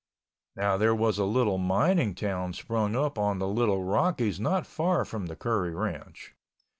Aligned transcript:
Now 0.55 0.77
there 0.77 0.95
was 0.95 1.19
a 1.19 1.25
little 1.25 1.59
mining 1.59 2.15
town 2.15 2.53
sprung 2.53 2.95
up 2.95 3.19
in 3.19 3.37
the 3.37 3.47
Little 3.47 3.83
Rockies 3.83 4.39
not 4.39 4.65
far 4.65 5.05
from 5.05 5.27
the 5.27 5.35
Curry 5.35 5.75
Ranch. 5.75 6.33